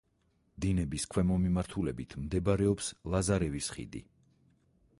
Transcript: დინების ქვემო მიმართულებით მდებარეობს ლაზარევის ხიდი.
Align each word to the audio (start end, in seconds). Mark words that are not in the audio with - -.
დინების 0.63 1.03
ქვემო 1.11 1.35
მიმართულებით 1.43 2.15
მდებარეობს 2.23 2.89
ლაზარევის 3.17 3.69
ხიდი. 3.77 4.03